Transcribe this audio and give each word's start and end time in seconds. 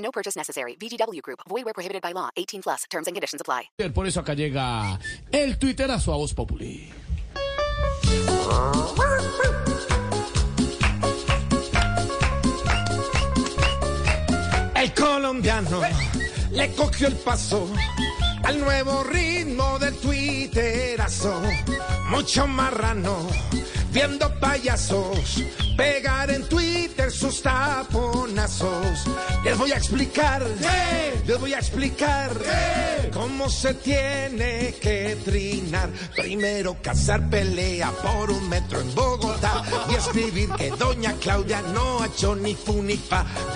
No 0.00 0.10
purchase 0.10 0.36
necessary. 0.36 0.76
VGW 0.76 1.22
Group. 1.22 1.40
Void 1.48 1.64
where 1.64 1.74
prohibited 1.74 2.02
by 2.02 2.12
law. 2.12 2.30
18 2.36 2.62
plus. 2.62 2.84
Terms 2.90 3.06
and 3.06 3.14
conditions 3.14 3.40
apply. 3.40 3.70
Por 3.94 4.06
eso 4.06 4.20
acá 4.20 4.34
llega 4.34 4.98
el 5.32 5.58
Twitter 5.58 5.90
a 5.90 5.98
su 5.98 6.10
voz 6.10 6.34
populi. 6.34 6.90
El 14.74 14.94
colombiano 14.94 15.82
le 16.52 16.74
cogió 16.74 17.08
el 17.08 17.14
paso 17.16 17.68
al 18.42 18.60
nuevo 18.60 19.04
ritmo 19.04 19.78
del 19.78 19.94
twitterazo. 19.96 21.42
Mucho 22.08 22.46
marrano, 22.46 23.28
viendo 23.92 24.32
payasos, 24.40 25.42
pegar 25.76 26.30
en 26.30 26.48
Twitter 26.48 27.10
sus 27.10 27.42
taponazos. 27.42 29.04
Les 29.44 29.56
voy 29.56 29.72
a 29.72 29.76
explicar, 29.76 30.44
les 31.26 31.40
voy 31.40 31.54
a 31.54 31.58
explicar 31.58 32.30
cómo 33.12 33.48
se 33.48 33.74
tiene 33.74 34.74
que 34.80 35.16
trinar. 35.24 35.69
Primero 36.14 36.76
cazar 36.82 37.28
pelea 37.28 37.90
por 38.02 38.30
un 38.30 38.48
metro 38.48 38.80
en 38.80 38.94
Bogotá 38.94 39.62
y 39.90 39.94
escribir 39.94 40.50
que 40.50 40.70
doña 40.70 41.14
Claudia 41.14 41.62
no 41.74 42.02
ha 42.02 42.06
hecho 42.06 42.34
ni. 42.36 42.56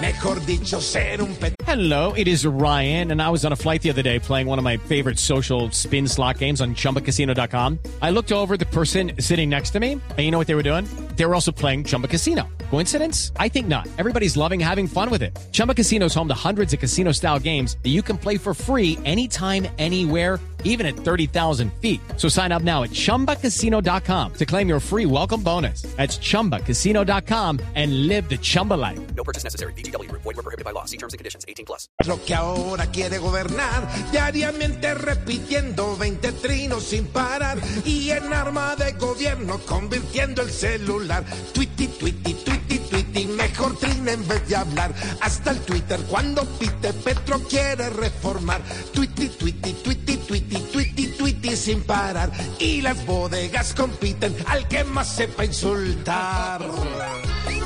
Mejor 0.00 0.44
dicho, 0.46 0.80
ser 0.80 1.20
un 1.20 1.34
pet. 1.36 1.54
Hello, 1.66 2.12
it 2.16 2.28
is 2.28 2.46
Ryan, 2.46 3.10
and 3.10 3.20
I 3.20 3.30
was 3.30 3.44
on 3.44 3.52
a 3.52 3.56
flight 3.56 3.82
the 3.82 3.90
other 3.90 4.02
day 4.02 4.18
playing 4.18 4.46
one 4.46 4.58
of 4.58 4.64
my 4.64 4.76
favorite 4.76 5.18
social 5.18 5.70
spin 5.70 6.06
slot 6.06 6.38
games 6.38 6.60
on 6.60 6.74
chumbacasino.com. 6.74 7.78
I 8.00 8.10
looked 8.10 8.32
over 8.32 8.56
the 8.56 8.66
person 8.66 9.12
sitting 9.18 9.50
next 9.50 9.70
to 9.70 9.80
me, 9.80 9.92
and 9.92 10.18
you 10.18 10.30
know 10.30 10.38
what 10.38 10.46
they 10.46 10.54
were 10.54 10.62
doing? 10.62 10.86
They 11.16 11.26
were 11.26 11.34
also 11.34 11.52
playing 11.52 11.84
Chumba 11.84 12.08
Casino. 12.08 12.48
Coincidence? 12.70 13.32
I 13.36 13.48
think 13.48 13.68
not. 13.68 13.88
Everybody's 13.98 14.36
loving 14.36 14.60
having 14.60 14.86
fun 14.86 15.10
with 15.10 15.22
it. 15.22 15.36
Chumba 15.52 15.74
Casino 15.74 16.06
is 16.06 16.14
home 16.14 16.28
to 16.28 16.34
hundreds 16.34 16.72
of 16.72 16.80
casino 16.80 17.12
style 17.12 17.38
games 17.38 17.76
that 17.82 17.90
you 17.90 18.02
can 18.02 18.18
play 18.18 18.36
for 18.36 18.54
free 18.54 18.98
anytime, 19.04 19.66
anywhere, 19.78 20.38
even 20.64 20.86
at 20.86 20.96
30,000 20.96 21.72
feet. 21.80 22.00
So 22.16 22.28
sign 22.28 22.50
up 22.50 22.62
now 22.62 22.82
at 22.82 22.90
chumbacasino.com 22.90 24.32
to 24.34 24.44
claim 24.44 24.68
your 24.68 24.80
free 24.80 25.06
welcome 25.06 25.42
bonus. 25.42 25.82
That's 25.96 26.18
chumbacasino.com 26.18 27.60
and 27.76 28.08
live 28.08 28.28
the 28.28 28.38
Chumba 28.38 28.74
life. 28.74 28.98
No 29.14 29.22
purchase 29.22 29.44
necessary. 29.44 29.72
VGW 29.74 30.08
Group. 30.08 30.22
Void 30.22 30.36
where 30.36 30.42
prohibited 30.42 30.64
by 30.64 30.72
law. 30.72 30.84
See 30.84 30.96
terms 30.96 31.14
and 31.14 31.18
conditions. 31.18 31.44
18 31.46 31.64
plus. 31.64 31.88
Lo 32.06 32.16
que 32.24 32.34
ahora 32.34 32.86
quiere 32.86 33.18
gobernar, 33.18 33.88
diariamente 34.10 34.94
repitiendo 34.94 35.96
20 35.96 36.32
trinos 36.32 36.84
sin 36.84 37.06
parar 37.06 37.58
y 37.84 38.10
en 38.10 38.32
arma 38.32 38.74
de 38.76 38.92
gobierno 38.92 39.58
convirtiendo 39.60 40.42
el 40.42 40.50
celular. 40.50 41.24
Twitty, 41.52 41.86
twitty, 41.86 42.34
twitty, 42.34 42.73
twitty, 43.14 43.26
mejor 43.32 43.76
trina 43.78 44.12
en 44.12 44.26
vez 44.26 44.46
de 44.48 44.56
hablar. 44.56 44.92
Hasta 45.20 45.52
el 45.52 45.60
Twitter 45.60 46.00
cuando 46.08 46.44
pite 46.58 46.92
Petro 46.92 47.40
quiere 47.48 47.90
reformar. 47.90 48.60
Twitty, 48.92 49.28
twitty, 49.28 49.72
twitty, 49.72 50.16
twitty, 50.18 50.56
twitty, 50.72 51.06
twitty 51.08 51.56
sin 51.56 51.82
parar. 51.82 52.30
Y 52.58 52.82
las 52.82 53.04
bodegas 53.06 53.74
compiten 53.74 54.34
al 54.46 54.66
que 54.68 54.84
más 54.84 55.08
sepa 55.08 55.44
insultar. 55.44 56.62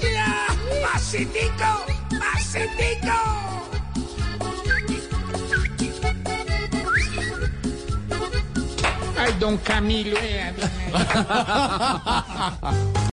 ¡Ya! 0.00 0.46
¡Masitico! 0.82 1.84
¡Masitico! 2.18 3.12
Ay, 9.18 9.32
don 9.40 9.56
Camilo. 9.58 10.16
eh, 10.20 10.52